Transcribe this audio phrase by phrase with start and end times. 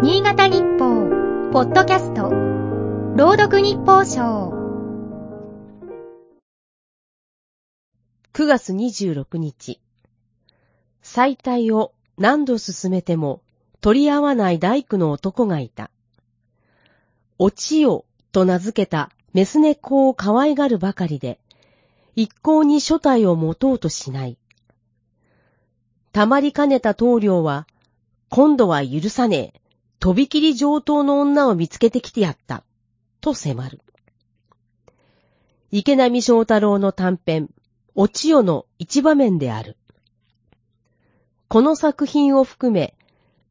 [0.00, 2.30] 新潟日報、ポッドキャスト、
[3.16, 4.52] 朗読日報賞。
[8.32, 9.80] 9月26日。
[11.02, 13.42] 再退を何度進めても
[13.80, 15.90] 取り合わない大工の男がいた。
[17.36, 21.40] おちよと名付けたメス猫を可愛がるばかりで、
[22.14, 24.38] 一向に所帯を持とうとしない。
[26.12, 27.66] たまりかねた棟梁は、
[28.28, 29.60] 今度は許さねえ、
[30.00, 32.62] とびきり上等の女を見つけてきてやった、
[33.20, 33.80] と迫る。
[35.70, 37.50] 池波正太郎の短編、
[37.94, 39.76] おちよの一場面である。
[41.48, 42.94] この作品を含め、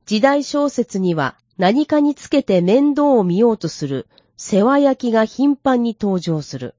[0.06, 4.08] 時代小説には何かにつけて面倒を見ようとする
[4.38, 6.76] 世話焼きが頻繁に登場する。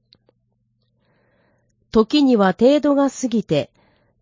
[1.91, 3.71] 時には程度が過ぎて、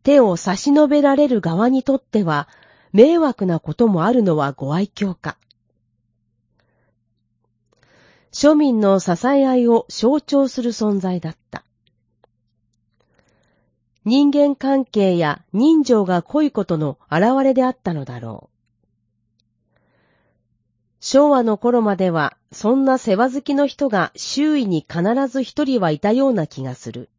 [0.03, 2.49] 手を差し伸べられる側にとっては、
[2.93, 5.37] 迷惑なこともあるのはご愛嬌か。
[8.31, 11.63] 庶民の支え合いを象徴する存在だった。
[14.05, 18.57] 人間関係や人情が濃いことの表れであったのだろう。
[20.99, 27.09] 昭和の頃までは、そんな世話好きの人が周囲に必ず一人はいたような気がする。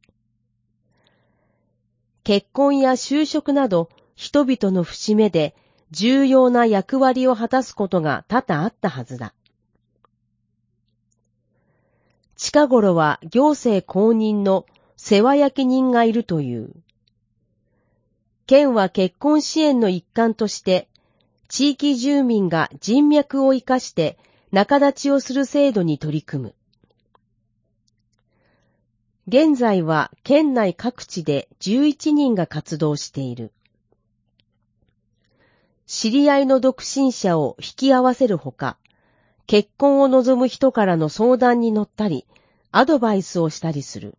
[2.25, 5.55] 結婚や就職など、人々の節目で
[5.93, 9.33] 重要な役割を果たすことが多々あったはずだ。
[12.35, 16.73] 近頃は行政公認の世話焼き人がいるという。
[18.49, 20.89] 県は結婚支援の一環として、
[21.47, 24.19] 地域住民が人脈を活かして
[24.51, 26.55] 仲立ちをする制度に取り組む。
[29.29, 33.53] 現在は県内各地で11人が活動している。
[35.89, 38.77] 知り合いの独身者を引き合わせるほか、
[39.47, 42.27] 結婚を望む人からの相談に乗ったり、
[42.71, 44.19] アドバイスをしたりする。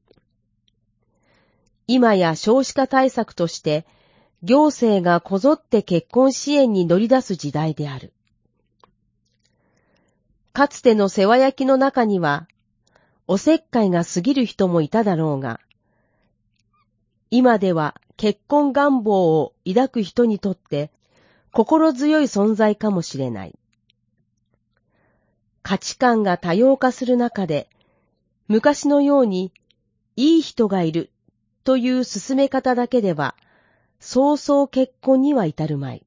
[1.86, 3.86] 今や少子化対策として、
[4.42, 8.14] 行政がこぞって結婚支援に乗り出す時代である。
[10.54, 12.48] かつての世話焼きの中には、
[13.28, 15.60] おせっかいが過ぎる人もいただろうが、
[17.30, 20.90] 今では結婚願望を抱く人にとって
[21.52, 23.58] 心強い存在かもしれない。
[25.64, 27.70] 価値観が多様化する中で、
[28.48, 29.52] 昔のように、
[30.16, 31.12] いい人がいる
[31.64, 33.36] という進め方だけでは、
[34.00, 36.06] 早々結婚には至るまい。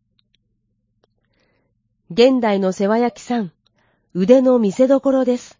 [2.10, 3.52] 現代の世話焼きさん、
[4.14, 5.58] 腕の見せ所です。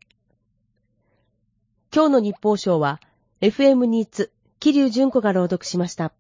[1.95, 3.01] 今日の日報賞は、
[3.41, 6.13] FM ニーツ、桐生純子が朗読しました。